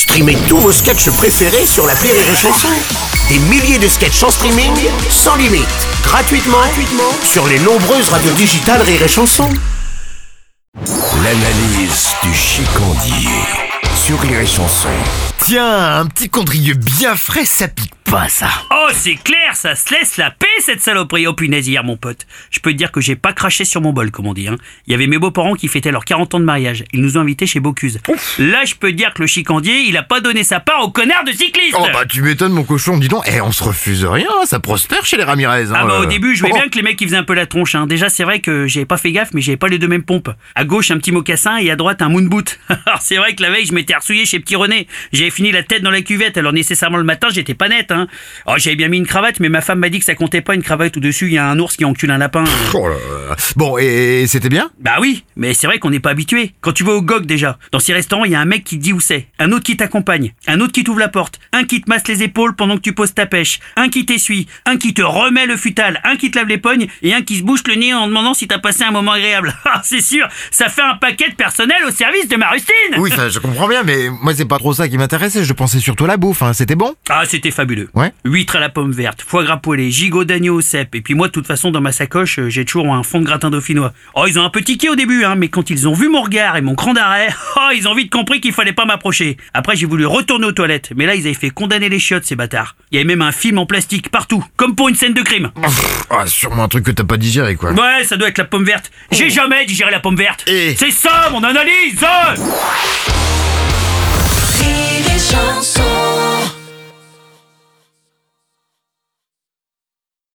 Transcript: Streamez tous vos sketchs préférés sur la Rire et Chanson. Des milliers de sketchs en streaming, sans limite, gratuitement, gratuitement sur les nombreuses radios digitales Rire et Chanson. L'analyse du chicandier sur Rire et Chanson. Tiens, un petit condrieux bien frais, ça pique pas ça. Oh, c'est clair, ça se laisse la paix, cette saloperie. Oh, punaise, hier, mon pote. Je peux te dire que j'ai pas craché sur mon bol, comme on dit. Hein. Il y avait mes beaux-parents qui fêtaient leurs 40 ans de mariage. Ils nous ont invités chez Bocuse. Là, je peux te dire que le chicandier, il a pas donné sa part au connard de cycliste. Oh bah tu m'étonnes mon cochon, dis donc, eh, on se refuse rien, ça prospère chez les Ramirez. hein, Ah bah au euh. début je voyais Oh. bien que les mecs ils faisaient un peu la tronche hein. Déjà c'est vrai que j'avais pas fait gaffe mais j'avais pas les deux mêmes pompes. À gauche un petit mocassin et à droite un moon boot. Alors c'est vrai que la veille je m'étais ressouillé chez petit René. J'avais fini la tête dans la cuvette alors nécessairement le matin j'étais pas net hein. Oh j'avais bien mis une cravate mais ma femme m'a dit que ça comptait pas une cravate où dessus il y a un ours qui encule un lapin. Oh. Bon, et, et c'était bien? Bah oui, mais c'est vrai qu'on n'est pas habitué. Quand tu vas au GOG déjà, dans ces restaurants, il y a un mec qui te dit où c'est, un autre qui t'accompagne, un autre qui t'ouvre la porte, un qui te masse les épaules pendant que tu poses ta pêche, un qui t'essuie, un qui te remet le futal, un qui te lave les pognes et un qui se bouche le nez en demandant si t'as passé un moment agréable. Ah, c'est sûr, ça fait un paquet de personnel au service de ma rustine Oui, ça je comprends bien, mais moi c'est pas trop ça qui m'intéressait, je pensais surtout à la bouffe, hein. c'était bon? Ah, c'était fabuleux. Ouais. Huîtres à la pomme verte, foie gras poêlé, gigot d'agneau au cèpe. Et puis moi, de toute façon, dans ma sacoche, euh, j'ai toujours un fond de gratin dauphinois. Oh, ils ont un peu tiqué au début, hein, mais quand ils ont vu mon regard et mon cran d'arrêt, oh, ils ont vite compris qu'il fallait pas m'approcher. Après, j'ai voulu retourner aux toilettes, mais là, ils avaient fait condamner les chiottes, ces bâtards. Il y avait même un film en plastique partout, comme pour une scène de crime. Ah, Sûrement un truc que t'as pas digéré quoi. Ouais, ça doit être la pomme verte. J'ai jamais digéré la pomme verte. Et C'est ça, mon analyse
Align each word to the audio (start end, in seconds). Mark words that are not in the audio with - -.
Streamez 0.00 0.38
tous 0.48 0.56
vos 0.56 0.72
sketchs 0.72 1.10
préférés 1.10 1.66
sur 1.66 1.86
la 1.86 1.92
Rire 1.92 2.14
et 2.14 2.34
Chanson. 2.34 2.70
Des 3.28 3.38
milliers 3.38 3.78
de 3.78 3.86
sketchs 3.86 4.22
en 4.22 4.30
streaming, 4.30 4.72
sans 5.10 5.36
limite, 5.36 5.68
gratuitement, 6.02 6.56
gratuitement 6.56 7.12
sur 7.22 7.46
les 7.46 7.58
nombreuses 7.58 8.08
radios 8.08 8.32
digitales 8.32 8.80
Rire 8.80 9.02
et 9.02 9.08
Chanson. 9.08 9.50
L'analyse 11.22 12.08
du 12.22 12.34
chicandier 12.34 13.28
sur 13.94 14.18
Rire 14.20 14.40
et 14.40 14.46
Chanson. 14.46 14.88
Tiens, 15.44 15.98
un 15.98 16.06
petit 16.06 16.30
condrieux 16.30 16.76
bien 16.76 17.14
frais, 17.14 17.44
ça 17.44 17.68
pique 17.68 17.94
pas 18.10 18.30
ça. 18.30 18.48
Oh, 18.70 18.79
c'est 18.92 19.14
clair, 19.14 19.54
ça 19.54 19.74
se 19.74 19.92
laisse 19.94 20.16
la 20.16 20.30
paix, 20.30 20.46
cette 20.60 20.80
saloperie. 20.80 21.26
Oh, 21.26 21.32
punaise, 21.34 21.66
hier, 21.68 21.84
mon 21.84 21.96
pote. 21.96 22.26
Je 22.50 22.60
peux 22.60 22.72
te 22.72 22.76
dire 22.76 22.90
que 22.92 23.00
j'ai 23.00 23.16
pas 23.16 23.32
craché 23.32 23.64
sur 23.64 23.80
mon 23.80 23.92
bol, 23.92 24.10
comme 24.10 24.26
on 24.26 24.34
dit. 24.34 24.48
Hein. 24.48 24.56
Il 24.86 24.90
y 24.92 24.94
avait 24.94 25.06
mes 25.06 25.18
beaux-parents 25.18 25.54
qui 25.54 25.68
fêtaient 25.68 25.90
leurs 25.92 26.04
40 26.04 26.34
ans 26.34 26.40
de 26.40 26.44
mariage. 26.44 26.84
Ils 26.92 27.00
nous 27.00 27.16
ont 27.16 27.20
invités 27.20 27.46
chez 27.46 27.60
Bocuse. 27.60 28.00
Là, 28.38 28.64
je 28.64 28.74
peux 28.74 28.90
te 28.90 28.96
dire 28.96 29.14
que 29.14 29.22
le 29.22 29.26
chicandier, 29.26 29.80
il 29.86 29.96
a 29.96 30.02
pas 30.02 30.20
donné 30.20 30.44
sa 30.44 30.60
part 30.60 30.82
au 30.84 30.90
connard 30.90 31.24
de 31.24 31.32
cycliste. 31.32 31.76
Oh 31.78 31.86
bah 31.92 32.04
tu 32.08 32.22
m'étonnes 32.22 32.52
mon 32.52 32.64
cochon, 32.64 32.98
dis 32.98 33.08
donc, 33.08 33.24
eh, 33.26 33.40
on 33.40 33.52
se 33.52 33.62
refuse 33.62 34.04
rien, 34.04 34.28
ça 34.44 34.60
prospère 34.60 35.04
chez 35.06 35.16
les 35.16 35.24
Ramirez. 35.24 35.64
hein, 35.70 35.74
Ah 35.74 35.84
bah 35.86 35.98
au 36.00 36.02
euh. 36.04 36.06
début 36.06 36.34
je 36.34 36.40
voyais 36.40 36.54
Oh. 36.54 36.58
bien 36.60 36.68
que 36.68 36.76
les 36.76 36.82
mecs 36.82 37.00
ils 37.00 37.06
faisaient 37.06 37.16
un 37.16 37.22
peu 37.24 37.34
la 37.34 37.46
tronche 37.46 37.74
hein. 37.74 37.86
Déjà 37.86 38.08
c'est 38.08 38.24
vrai 38.24 38.40
que 38.40 38.66
j'avais 38.66 38.86
pas 38.86 38.96
fait 38.96 39.12
gaffe 39.12 39.30
mais 39.34 39.40
j'avais 39.40 39.56
pas 39.56 39.68
les 39.68 39.78
deux 39.78 39.86
mêmes 39.88 40.02
pompes. 40.02 40.30
À 40.54 40.64
gauche 40.64 40.90
un 40.90 40.98
petit 40.98 41.12
mocassin 41.12 41.58
et 41.58 41.70
à 41.70 41.76
droite 41.76 42.02
un 42.02 42.08
moon 42.08 42.22
boot. 42.22 42.58
Alors 42.86 43.00
c'est 43.00 43.16
vrai 43.16 43.34
que 43.34 43.42
la 43.42 43.50
veille 43.50 43.66
je 43.66 43.72
m'étais 43.72 43.94
ressouillé 43.94 44.26
chez 44.26 44.40
petit 44.40 44.56
René. 44.56 44.86
J'avais 45.12 45.30
fini 45.30 45.52
la 45.52 45.62
tête 45.62 45.82
dans 45.82 45.90
la 45.90 46.02
cuvette 46.02 46.36
alors 46.38 46.52
nécessairement 46.52 46.96
le 46.98 47.04
matin 47.04 47.28
j'étais 47.32 47.54
pas 47.54 47.68
net 47.68 47.90
hein. 47.92 48.08
Oh 48.46 48.54
j'avais 48.58 48.76
bien 48.80 48.88
mis 48.88 48.96
une 48.96 49.06
cravate 49.06 49.40
mais 49.40 49.50
ma 49.50 49.60
femme 49.60 49.80
m'a 49.80 49.90
dit 49.90 49.98
que 49.98 50.06
ça 50.06 50.14
comptait 50.14 50.40
pas 50.40 50.54
une 50.54 50.62
cravate 50.62 50.96
où 50.96 51.00
dessus 51.00 51.26
il 51.26 51.34
y 51.34 51.38
a 51.38 51.46
un 51.46 51.58
ours 51.58 51.76
qui 51.76 51.84
encule 51.84 52.10
un 52.10 52.16
lapin. 52.16 52.44
Oh. 52.72 52.88
Bon, 53.56 53.78
et, 53.78 54.22
et 54.22 54.26
c'était 54.26 54.48
bien? 54.48 54.70
Bah 54.80 54.96
oui, 55.00 55.24
mais 55.36 55.54
c'est 55.54 55.66
vrai 55.66 55.78
qu'on 55.78 55.90
n'est 55.90 56.00
pas 56.00 56.10
habitué. 56.10 56.52
Quand 56.60 56.72
tu 56.72 56.84
vas 56.84 56.92
au 56.92 57.02
GOG 57.02 57.26
déjà, 57.26 57.58
dans 57.72 57.78
ces 57.78 57.92
restaurants, 57.92 58.24
il 58.24 58.32
y 58.32 58.34
a 58.34 58.40
un 58.40 58.44
mec 58.44 58.64
qui 58.64 58.78
te 58.78 58.82
dit 58.82 58.92
où 58.92 59.00
c'est, 59.00 59.26
un 59.38 59.52
autre 59.52 59.64
qui 59.64 59.76
t'accompagne, 59.76 60.32
un 60.46 60.60
autre 60.60 60.72
qui 60.72 60.84
t'ouvre 60.84 60.98
la 61.00 61.08
porte, 61.08 61.40
un 61.52 61.64
qui 61.64 61.80
te 61.80 61.88
masse 61.88 62.06
les 62.08 62.22
épaules 62.22 62.54
pendant 62.54 62.76
que 62.76 62.82
tu 62.82 62.92
poses 62.92 63.14
ta 63.14 63.26
pêche, 63.26 63.60
un 63.76 63.88
qui 63.88 64.06
t'essuie, 64.06 64.46
un 64.66 64.76
qui 64.76 64.94
te 64.94 65.02
remet 65.02 65.46
le 65.46 65.56
futal, 65.56 66.00
un 66.04 66.16
qui 66.16 66.30
te 66.30 66.38
lave 66.38 66.48
les 66.48 66.58
pognes 66.58 66.88
et 67.02 67.14
un 67.14 67.22
qui 67.22 67.38
se 67.38 67.42
bouche 67.42 67.62
le 67.66 67.74
nez 67.74 67.94
en 67.94 68.06
demandant 68.06 68.34
si 68.34 68.48
t'as 68.48 68.58
passé 68.58 68.84
un 68.84 68.90
moment 68.90 69.12
agréable. 69.12 69.54
Ah, 69.72 69.82
c'est 69.84 70.00
sûr, 70.00 70.26
ça 70.50 70.68
fait 70.68 70.82
un 70.82 70.96
paquet 70.96 71.28
de 71.30 71.34
personnel 71.36 71.76
au 71.86 71.92
service 71.92 72.26
de 72.26 72.34
ma 72.34 72.48
rustine 72.48 72.96
Oui, 72.98 73.12
ça 73.12 73.28
je 73.28 73.38
comprends 73.38 73.68
bien, 73.68 73.84
mais 73.84 74.08
moi 74.08 74.34
c'est 74.34 74.46
pas 74.46 74.58
trop 74.58 74.72
ça 74.72 74.88
qui 74.88 74.98
m'intéressait, 74.98 75.44
je 75.44 75.52
pensais 75.52 75.78
surtout 75.78 76.06
à 76.06 76.08
la 76.08 76.16
bouffe, 76.16 76.42
hein. 76.42 76.52
c'était 76.54 76.74
bon? 76.74 76.94
Ah, 77.08 77.22
c'était 77.24 77.52
fabuleux. 77.52 77.88
Ouais. 77.94 78.12
Huîtres 78.24 78.56
à 78.56 78.60
la 78.60 78.68
pomme 78.68 78.90
verte, 78.90 79.22
foie 79.22 79.44
gras 79.44 79.58
poêlé, 79.58 79.92
gigot 79.92 80.24
d'agneau 80.24 80.56
au 80.56 80.60
cèpe. 80.60 80.94
Et 80.96 81.02
puis 81.02 81.14
moi, 81.14 81.28
de 81.28 81.32
toute 81.32 81.46
façon, 81.46 81.70
dans 81.70 81.80
ma 81.80 81.92
sacoche, 81.92 82.40
euh, 82.40 82.48
j'ai 82.48 82.64
toujours 82.64 82.92
un 82.92 83.02
fond 83.04 83.19
de 83.20 83.26
gratin 83.26 83.50
dauphinois. 83.50 83.92
Oh, 84.14 84.24
ils 84.26 84.38
ont 84.38 84.44
un 84.44 84.50
peu 84.50 84.62
tiqué 84.62 84.88
au 84.88 84.96
début, 84.96 85.24
hein, 85.24 85.34
mais 85.36 85.48
quand 85.48 85.70
ils 85.70 85.86
ont 85.88 85.94
vu 85.94 86.08
mon 86.08 86.22
regard 86.22 86.56
et 86.56 86.60
mon 86.60 86.74
cran 86.74 86.92
d'arrêt, 86.92 87.28
oh, 87.56 87.68
ils 87.74 87.86
ont 87.88 87.94
vite 87.94 88.10
compris 88.10 88.40
qu'il 88.40 88.52
fallait 88.52 88.72
pas 88.72 88.84
m'approcher. 88.84 89.36
Après, 89.54 89.76
j'ai 89.76 89.86
voulu 89.86 90.06
retourner 90.06 90.46
aux 90.46 90.52
toilettes, 90.52 90.90
mais 90.96 91.06
là, 91.06 91.14
ils 91.14 91.22
avaient 91.26 91.34
fait 91.34 91.50
condamner 91.50 91.88
les 91.88 91.98
chiottes, 91.98 92.24
ces 92.24 92.36
bâtards. 92.36 92.76
Il 92.90 92.96
y 92.96 92.98
avait 92.98 93.06
même 93.06 93.22
un 93.22 93.32
film 93.32 93.58
en 93.58 93.66
plastique 93.66 94.10
partout, 94.10 94.44
comme 94.56 94.74
pour 94.74 94.88
une 94.88 94.94
scène 94.94 95.14
de 95.14 95.22
crime. 95.22 95.50
Ah, 96.10 96.26
Sûrement 96.26 96.64
un 96.64 96.68
truc 96.68 96.84
que 96.84 96.90
t'as 96.90 97.04
pas 97.04 97.16
digéré 97.16 97.56
quoi. 97.56 97.72
Ouais, 97.72 98.04
ça 98.04 98.16
doit 98.16 98.28
être 98.28 98.38
la 98.38 98.44
pomme 98.44 98.64
verte. 98.64 98.90
J'ai 99.10 99.30
jamais 99.30 99.64
digéré 99.66 99.90
la 99.90 100.00
pomme 100.00 100.16
verte. 100.16 100.44
Et 100.48 100.74
C'est 100.76 100.90
ça, 100.90 101.28
mon 101.30 101.42
analyse 101.42 102.04